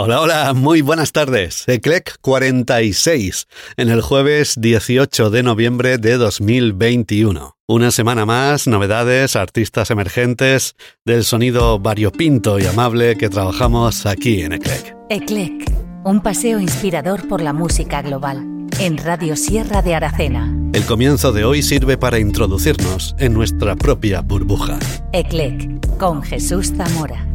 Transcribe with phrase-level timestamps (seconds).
[0.00, 1.64] Hola, hola, muy buenas tardes.
[1.66, 7.56] Eclec 46 en el jueves 18 de noviembre de 2021.
[7.66, 14.52] Una semana más, novedades, artistas emergentes del sonido variopinto y amable que trabajamos aquí en
[14.52, 14.96] Eclec.
[15.10, 15.68] Eclec,
[16.04, 18.46] un paseo inspirador por la música global
[18.78, 20.54] en Radio Sierra de Aracena.
[20.74, 24.78] El comienzo de hoy sirve para introducirnos en nuestra propia burbuja.
[25.12, 27.26] Eclec con Jesús Zamora.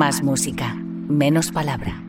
[0.00, 0.74] Más música,
[1.08, 2.02] menos palabra.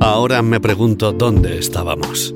[0.00, 2.34] Ahora me pregunto dónde estábamos.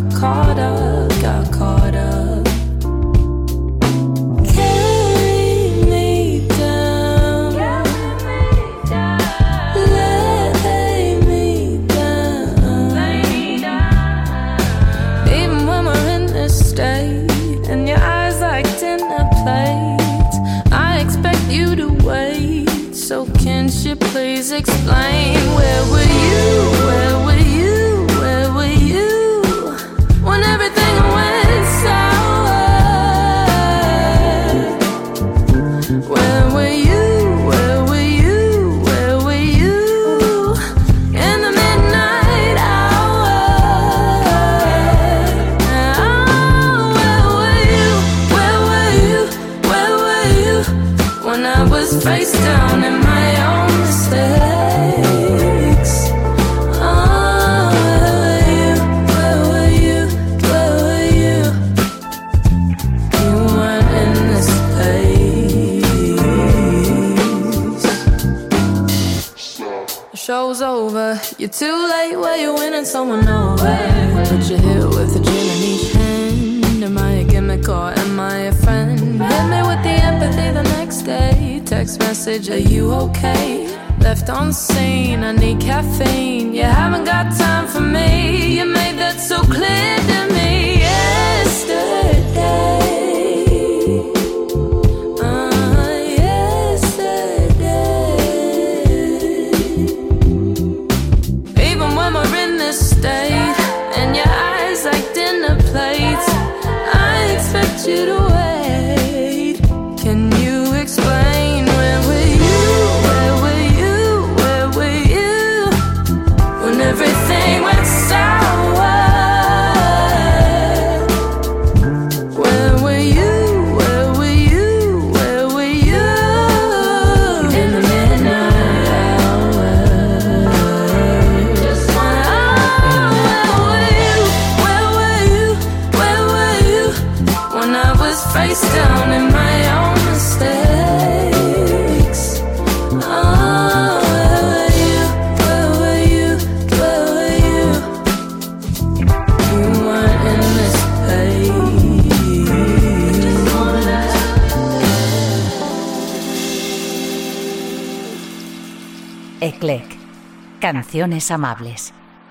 [0.00, 1.01] caught up.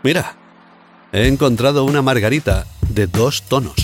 [0.03, 0.35] Mira,
[1.11, 3.80] he encontrado una margarita de dos tonos.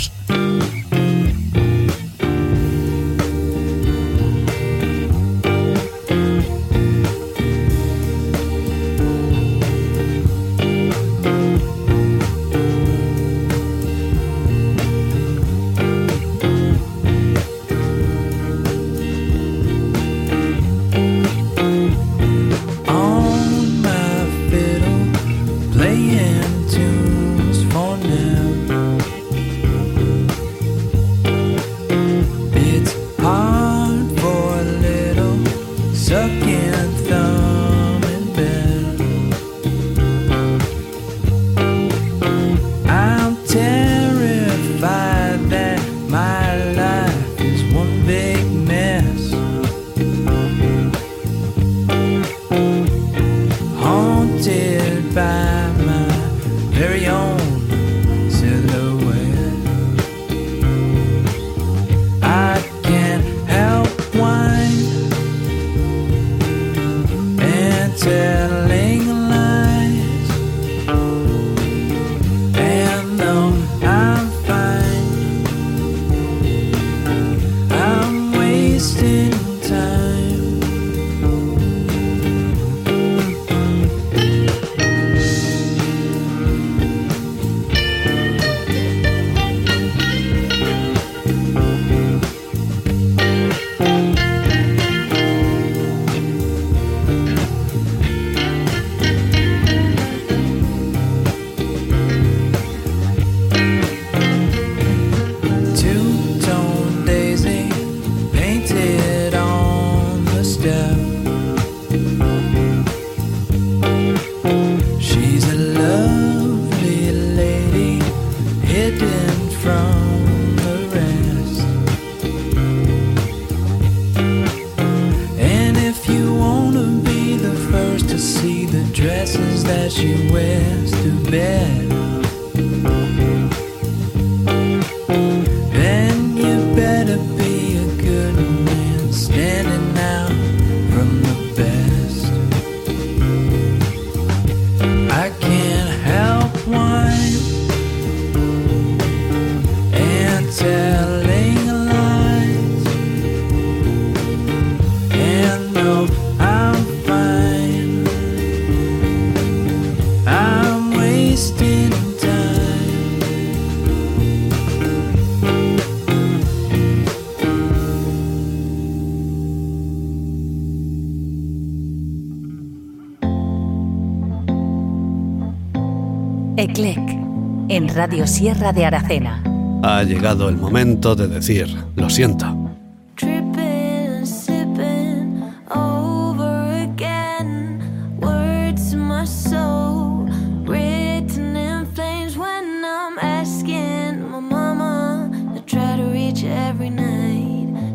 [177.98, 179.42] Radio Sierra de Aracena.
[179.82, 182.46] Ha llegado el momento de decir, lo siento.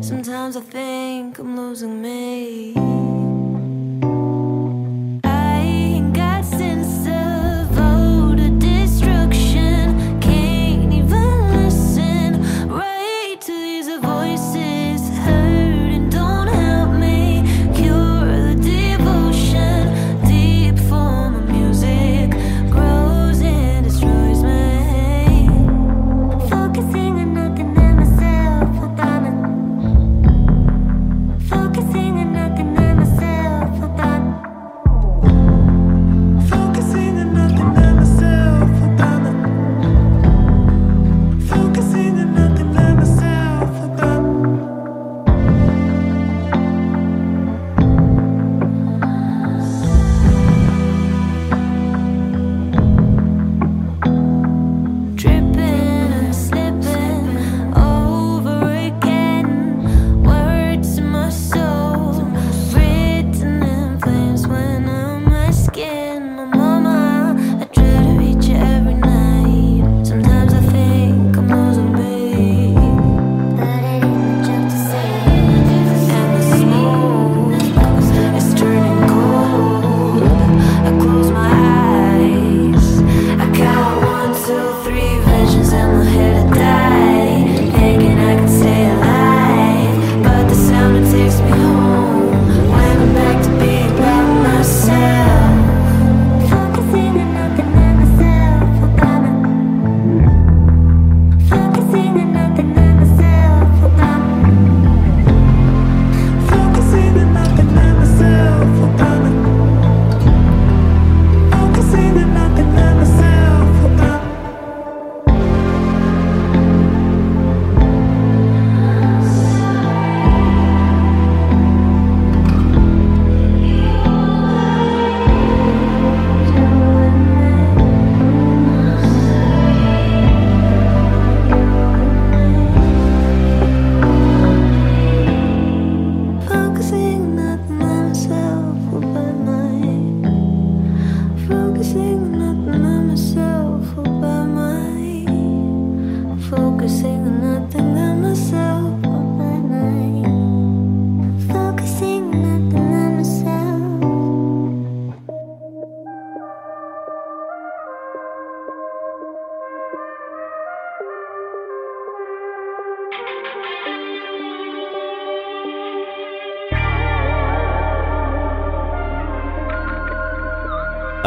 [0.01, 3.22] Sometimes I think I'm losing me.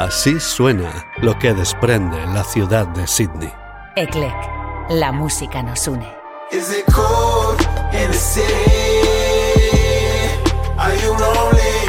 [0.07, 3.53] Así suena lo que desprende la ciudad de Sydney.
[3.97, 4.37] Eclec,
[4.89, 6.07] la música nos une.
[6.53, 7.61] Is it cold
[7.93, 8.47] in the city?
[10.79, 11.86] Are you lonely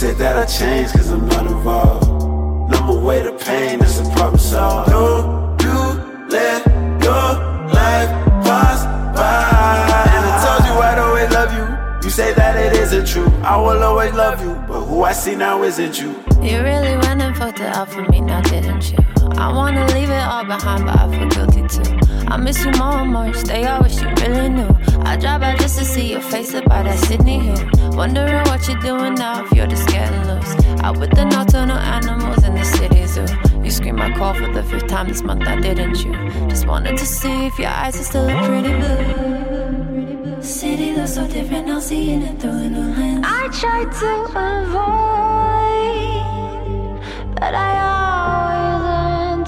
[0.00, 2.08] said that I changed cause I'm not involved.
[2.88, 4.88] away the pain, that's a problem solved.
[4.88, 5.78] Don't you
[6.36, 6.64] let
[7.04, 7.28] your
[7.78, 8.08] life
[8.48, 8.80] pass
[9.14, 10.00] by.
[10.16, 11.66] And I told you I'd always love you.
[12.02, 13.30] You say that it isn't true.
[13.42, 16.08] I will always love you, but who I see now isn't you.
[16.40, 18.98] You really went and fucked it up for me, now didn't you?
[19.32, 21.98] I wanna leave it all behind, but I feel guilty too.
[22.26, 24.70] I miss you more and more each day, I wish you really knew.
[25.02, 27.79] I drive by just to see your face up by that Sydney Hill.
[28.00, 30.54] Wondering what you're doing now if you're just getting loose.
[30.82, 33.26] Out with the nocturnal animals in the city zoo.
[33.62, 36.14] You scream my call for the fifth time this month, I didn't you?
[36.48, 40.40] Just wanted to see if your eyes are still pretty blue.
[40.40, 43.26] City looks so different now, seeing it through a lens.
[43.28, 44.10] I try to
[44.48, 45.04] avoid,
[47.34, 48.82] but I always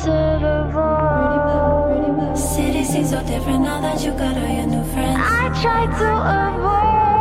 [0.04, 2.36] enter the void.
[2.36, 5.18] City seems so different now that you got all your new friends.
[5.18, 7.11] I try to avoid,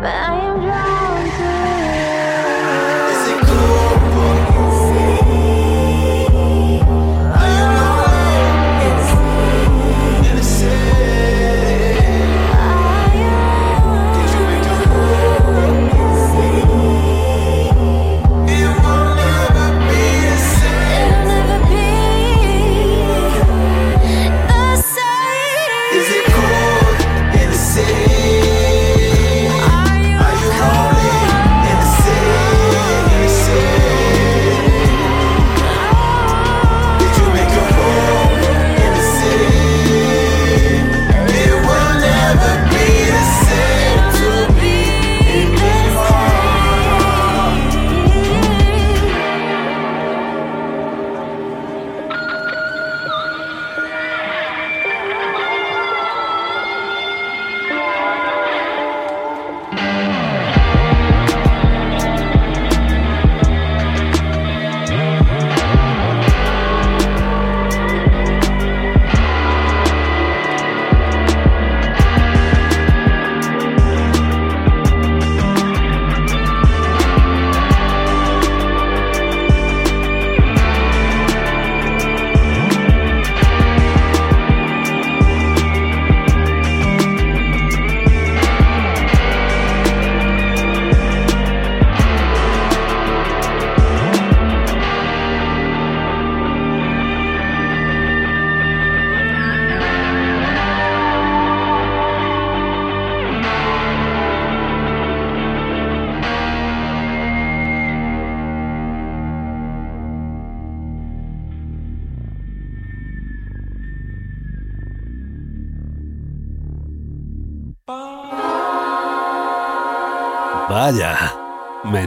[0.00, 0.49] but I am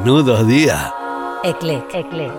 [0.03, 0.93] menudo día.
[1.45, 2.31] Eclec, eclec,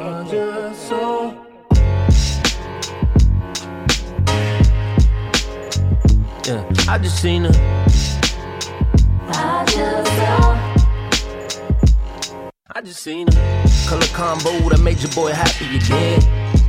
[6.47, 7.53] Yeah, I just seen her.
[12.77, 13.65] I just seen her.
[13.89, 16.21] Color combo that made your boy happy again.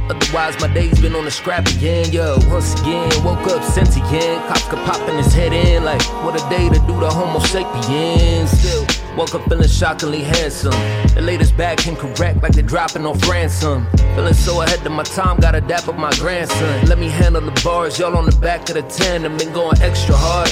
[0.10, 2.10] Otherwise, my day's been on the scrap again.
[2.14, 4.48] Yo, once again, woke up sentient.
[4.48, 7.40] Cops could pop in his head in like, what a day to do the Homo
[7.40, 8.52] sapiens.
[8.52, 10.72] Still, woke up feeling shockingly handsome.
[11.16, 13.88] The latest bag came correct like they're dropping off ransom.
[14.16, 16.86] Feeling so ahead of my time, gotta dap up my grandson.
[16.88, 19.82] Let me handle the bars, y'all on the back of the 10 and been going
[19.82, 20.52] extra hard.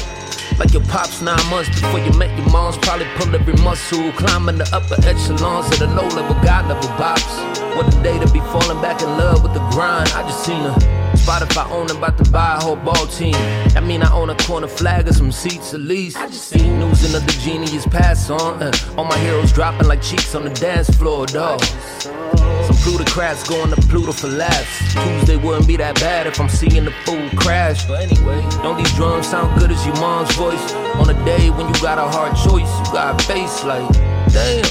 [0.60, 2.78] Like your pops nine months before you met your moms.
[2.78, 7.76] Probably pull every muscle, climbing the upper echelons of the low level, God level bops.
[7.76, 10.10] What a day to be falling back in love with the grind.
[10.14, 11.03] I just seen her.
[11.24, 13.34] Spotify own about to buy a whole ball team.
[13.78, 16.18] I mean, I own a corner flag or some seats at least.
[16.18, 18.62] I just seen news another genius pass on.
[18.62, 21.64] Uh, all my heroes dropping like cheeks on the dance floor, dog.
[21.64, 24.94] Some plutocrats going to Pluto for laughs.
[24.94, 27.86] Tuesday wouldn't be that bad if I'm seeing the fool crash.
[27.88, 30.74] But anyway, don't these drums sound good as your mom's voice?
[30.96, 33.90] On a day when you got a hard choice, you got a face like,
[34.28, 34.66] damn.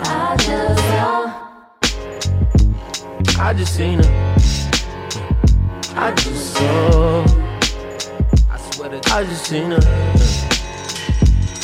[0.00, 1.42] I just saw.
[3.40, 4.63] I just seen her.
[5.96, 7.24] I just saw.
[8.50, 9.80] I swear to I just seen her.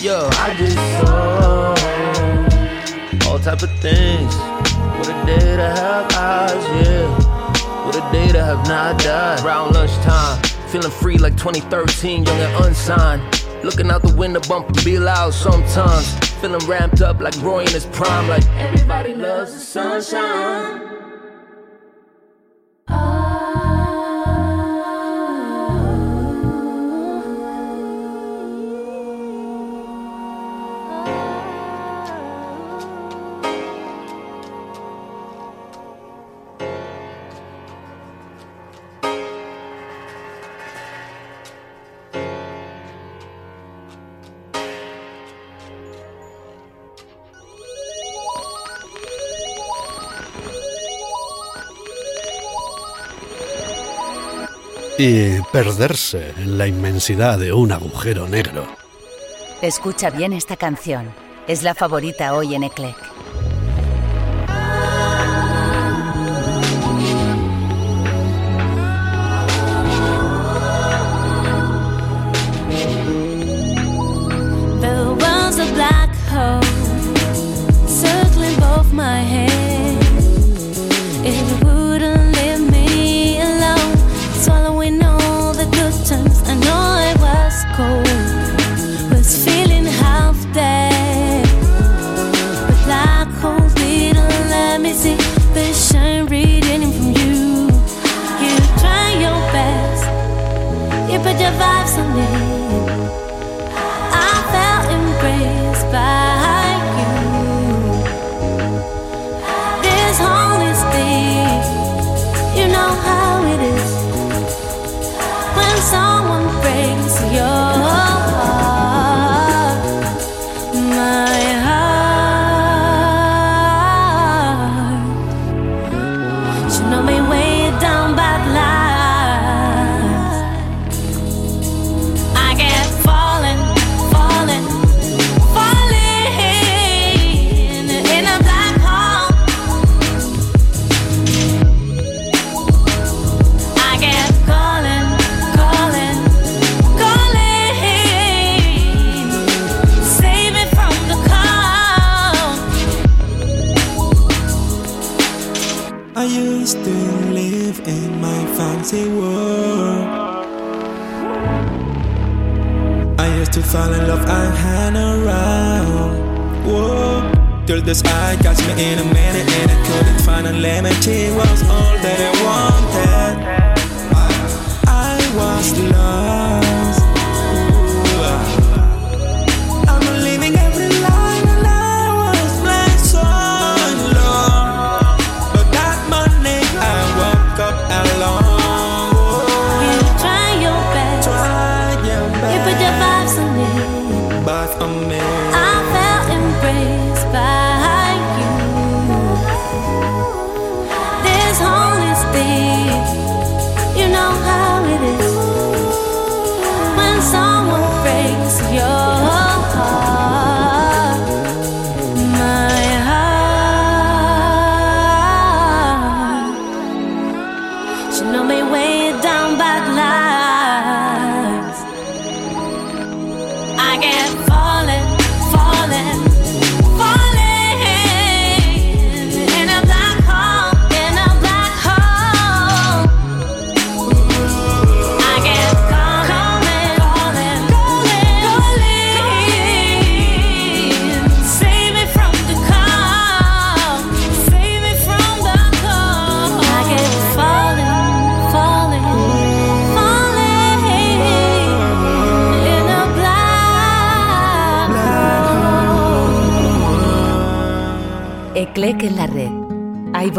[0.00, 1.74] Yo, I just saw
[3.28, 4.34] all type of things.
[4.96, 7.84] What a day to have eyes, yeah.
[7.84, 9.44] What a day to have not died.
[9.44, 13.22] Around lunchtime, feeling free like 2013, young and unsigned.
[13.64, 16.14] Looking out the window, bumping be loud sometimes.
[16.40, 20.99] Feeling ramped up like Roy in his prime, like everybody loves the sunshine.
[55.00, 58.66] Y perderse en la inmensidad de un agujero negro.
[59.62, 61.10] Escucha bien esta canción.
[61.46, 62.96] Es la favorita hoy en Eclec.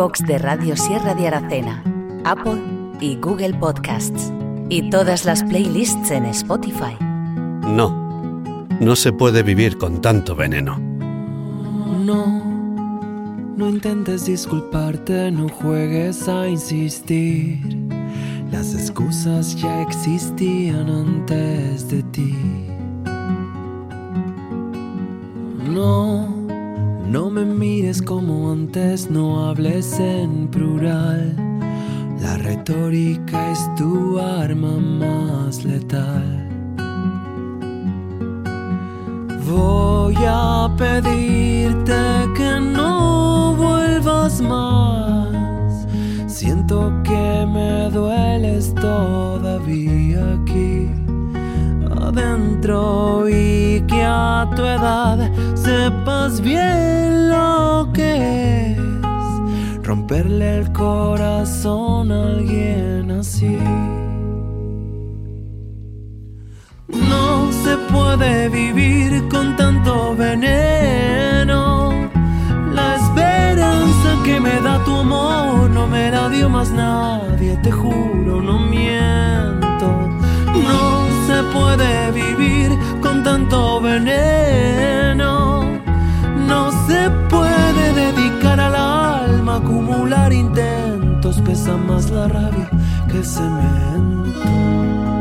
[0.01, 1.83] iVox de Radio Sierra de Aracena,
[2.25, 2.59] Apple
[2.99, 4.33] y Google Podcasts.
[4.67, 6.97] Y todas las playlists en Spotify.
[6.99, 10.79] No, no se puede vivir con tanto veneno.
[10.79, 12.25] No,
[13.55, 17.59] no intentes disculparte, no juegues a insistir.
[18.51, 22.35] Las excusas ya existían antes de ti.
[25.69, 26.40] No,
[27.11, 31.35] no me mires como antes, no hables en plural.
[32.21, 36.47] La retórica es tu arma más letal.
[39.45, 42.01] Voy a pedirte
[42.37, 45.85] que no vuelvas más.
[46.27, 50.00] Siento que me dueles todavía
[52.11, 55.17] adentro y que a tu edad
[55.55, 58.77] sepas bien lo que es
[59.83, 63.57] romperle el corazón a alguien así.
[66.87, 71.91] No se puede vivir con tanto veneno.
[72.73, 78.41] La esperanza que me da tu amor no me la dio más nadie, te juro,
[78.41, 79.30] no miento.
[81.43, 85.63] Puede vivir con tanto veneno.
[86.47, 92.69] No se puede dedicar al alma, acumular intentos, pesa más la rabia
[93.11, 95.20] que cemento.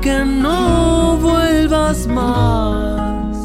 [0.00, 3.36] que no vuelvas más.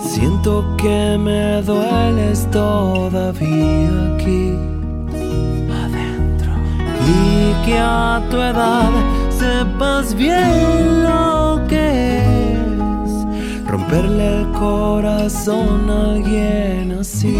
[0.00, 4.54] Siento que me dueles todavía aquí
[5.84, 6.52] adentro.
[7.06, 8.90] Y que a tu edad
[9.30, 17.38] sepas bien lo que es romperle el corazón a alguien así.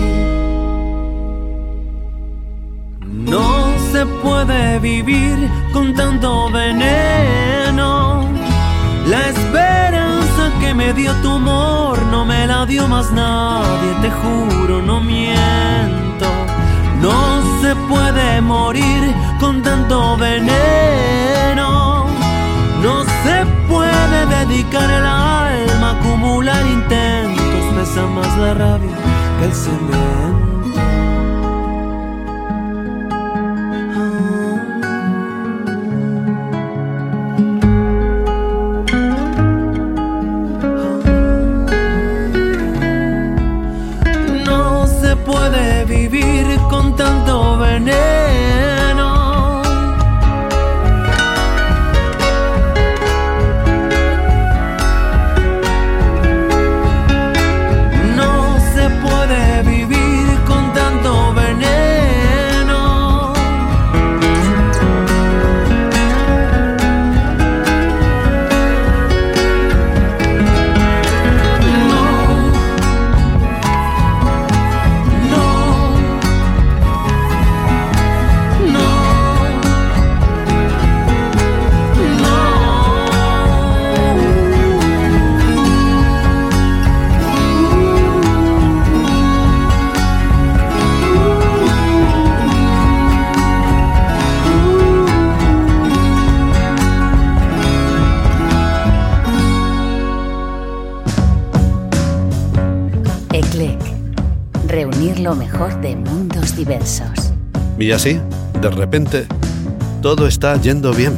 [3.03, 8.16] No se puede vivir con tanto veneno.
[9.07, 14.83] La esperanza que me dio tu amor no me la dio más nadie, te juro,
[14.83, 16.27] no miento.
[17.01, 22.07] No se puede morir con tanto veneno.
[22.83, 27.47] No se puede dedicar el alma a acumular intentos.
[27.77, 28.97] Pesa más la rabia
[29.39, 30.36] que el cemento.
[107.87, 108.21] Y así,
[108.61, 109.29] de repente,
[110.03, 111.15] todo está yendo bien.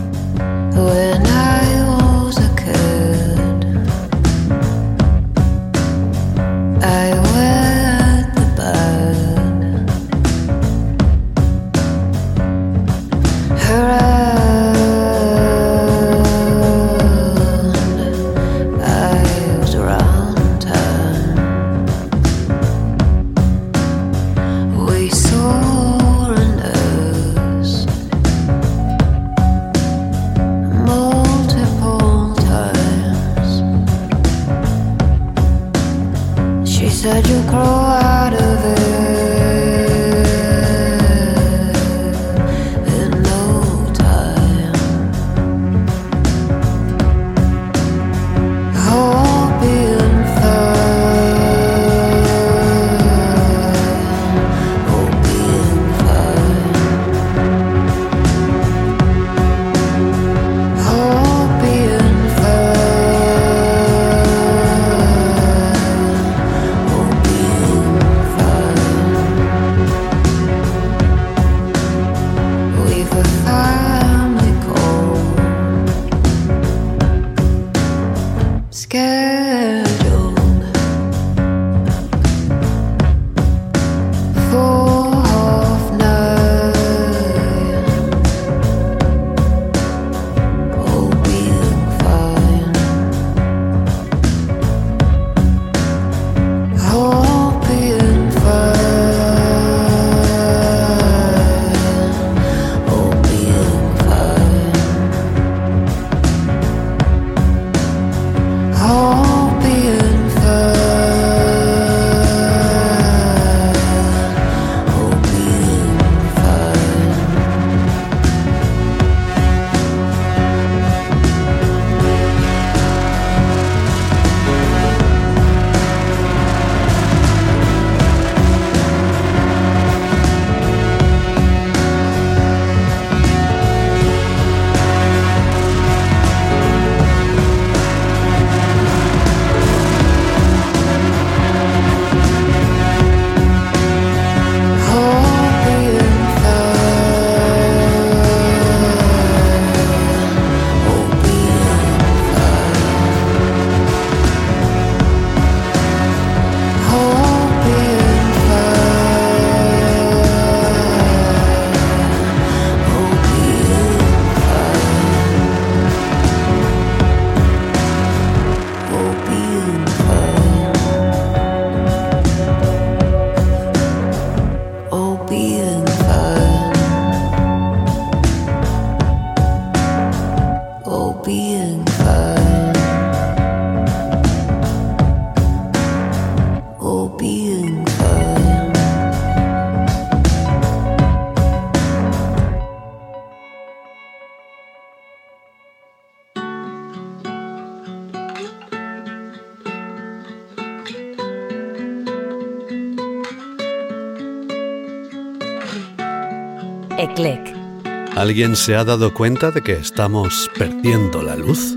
[208.16, 211.76] ¿Alguien se ha dado cuenta de que estamos perdiendo la luz?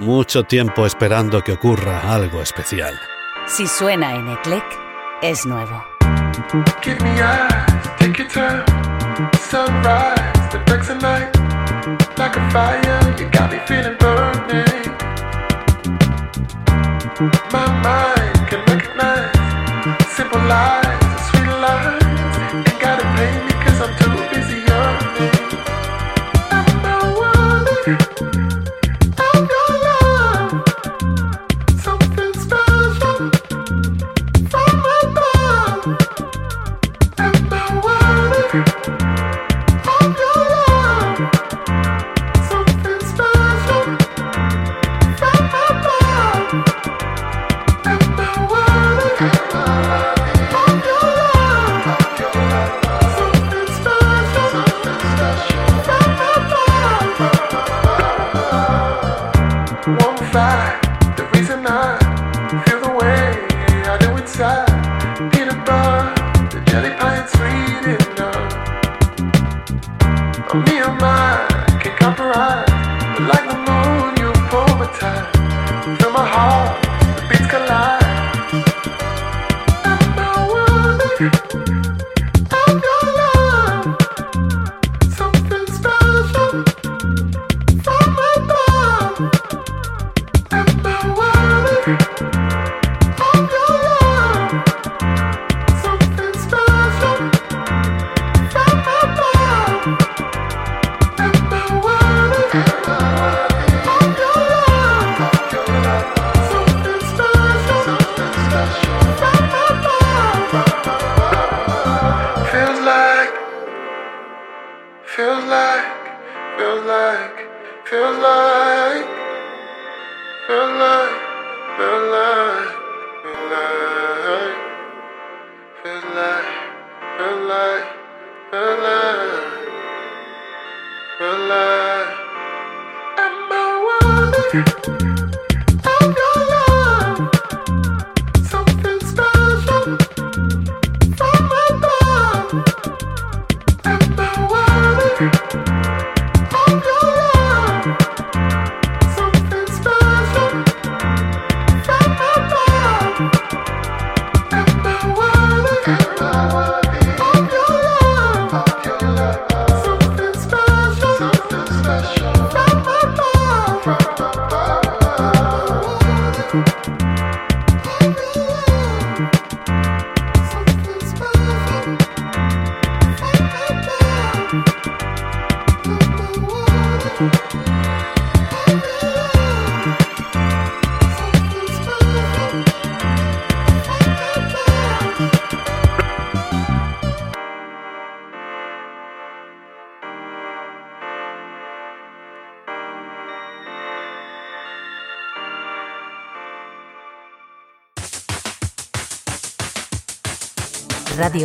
[0.00, 2.98] mucho tiempo esperando que ocurra algo especial.
[3.46, 4.64] Si suena en Eclec,
[5.22, 5.84] es nuevo.
[6.82, 7.64] Give me eyes,
[7.98, 8.64] take your time.
[9.50, 11.36] Sunrise, the breaks of night.
[12.16, 14.90] Like a fire, you got me feeling burning.
[17.52, 19.30] My mind can recognize
[20.16, 20.89] simple lies.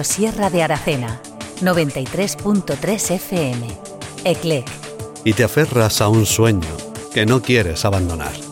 [0.04, 1.22] Sierra de Aracena,
[1.62, 3.68] 93.3 FM.
[4.24, 4.66] ECLEC.
[5.24, 6.68] Y te aferras a un sueño
[7.14, 8.45] que no quieres abandonar.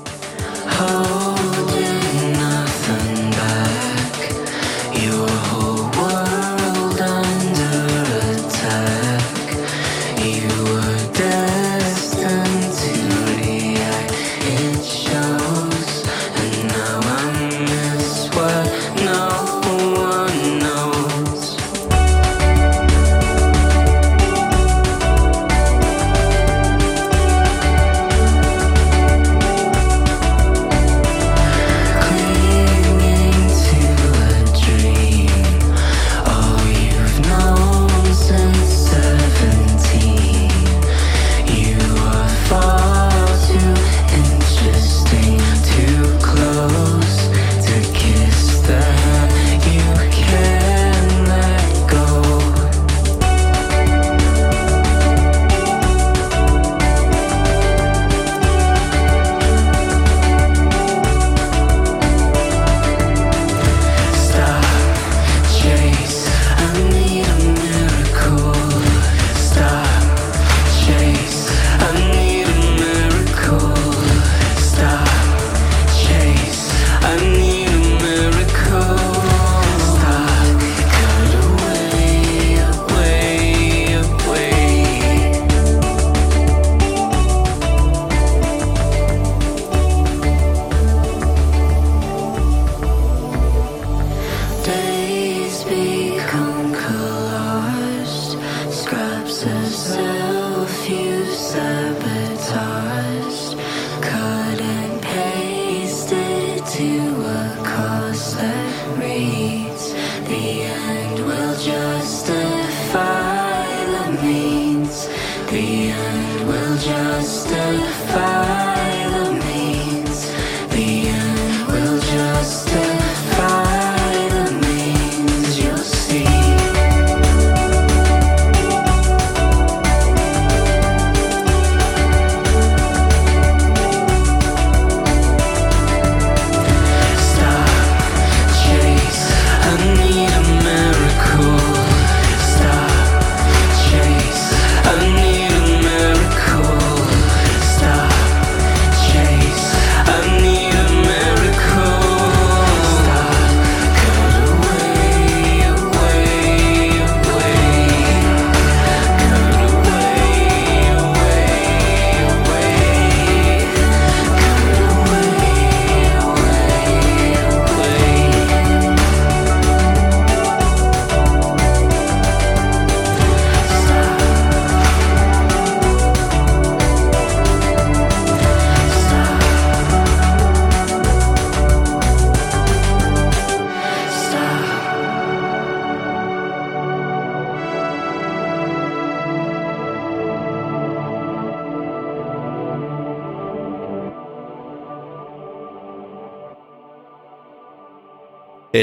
[112.94, 115.08] justify the means.
[115.50, 117.63] The end will justify.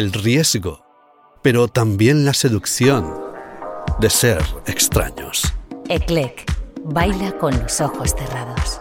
[0.00, 0.82] El riesgo,
[1.42, 3.14] pero también la seducción
[4.00, 5.52] de ser extraños.
[5.90, 6.50] Eclec,
[6.84, 8.80] baila con los ojos cerrados.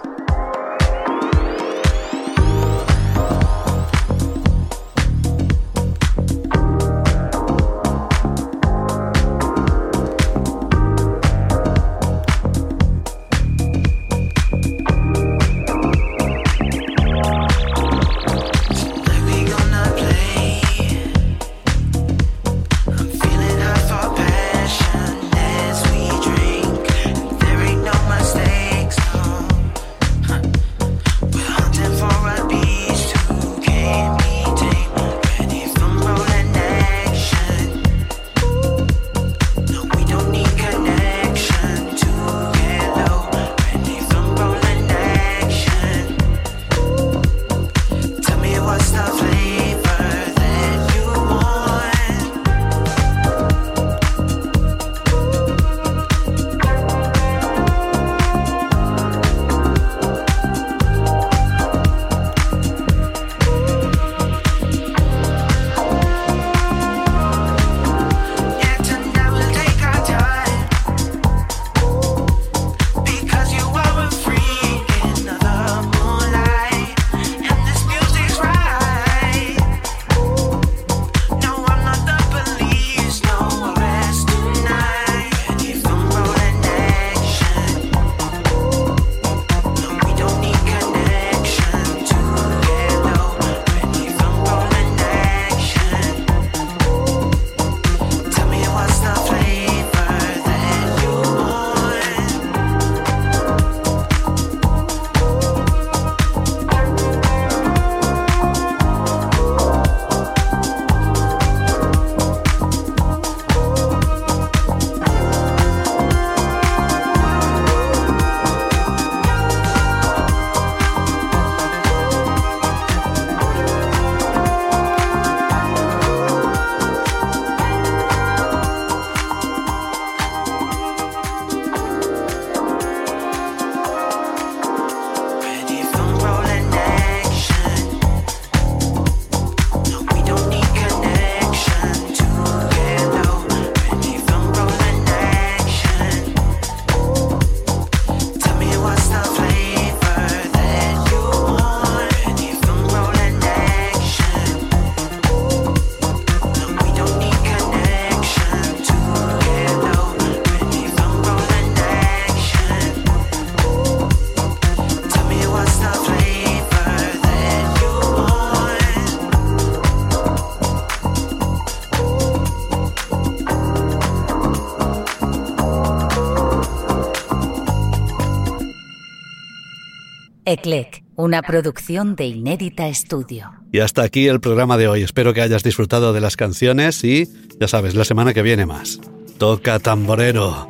[180.51, 183.51] Eclec, una producción de Inédita Estudio.
[183.71, 185.03] Y hasta aquí el programa de hoy.
[185.03, 187.27] Espero que hayas disfrutado de las canciones y,
[187.59, 188.99] ya sabes, la semana que viene más.
[189.37, 190.67] Toca tamborero.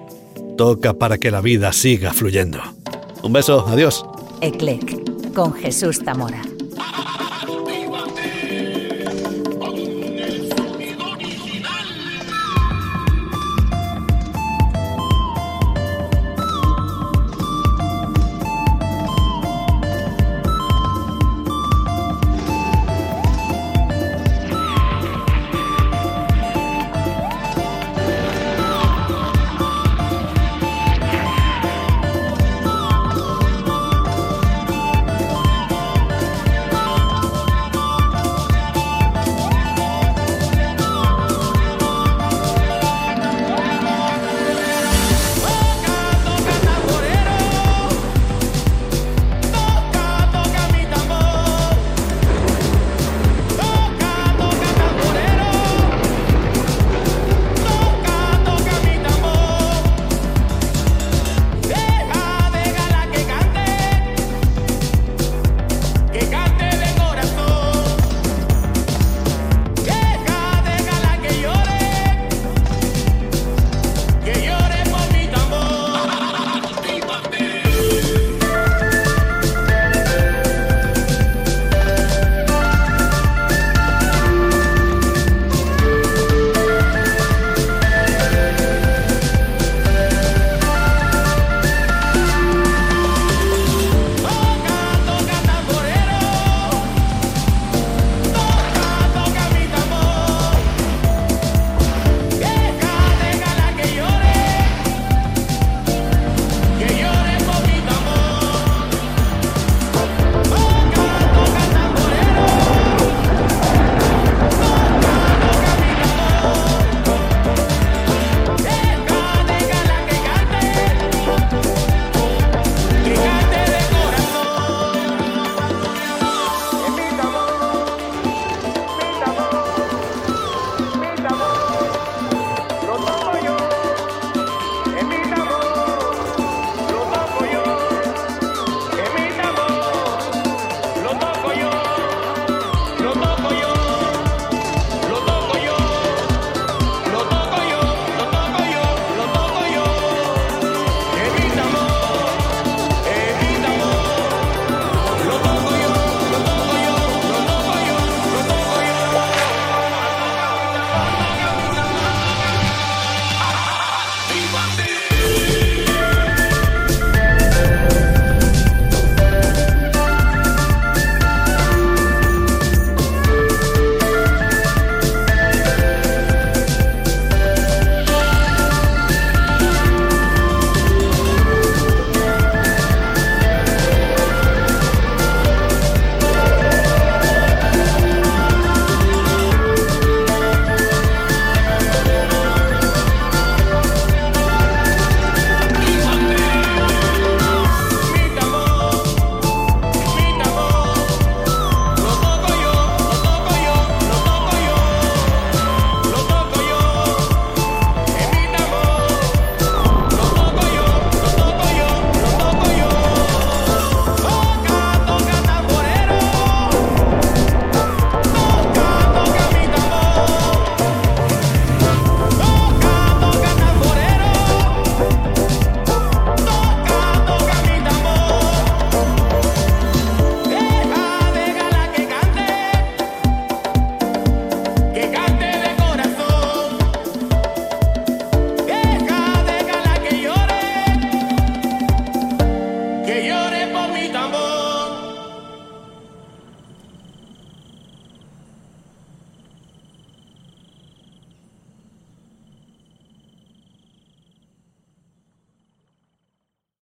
[0.57, 2.59] Toca para que la vida siga fluyendo.
[3.23, 4.05] Un beso, adiós.
[4.41, 6.41] Eclec, con Jesús Zamora.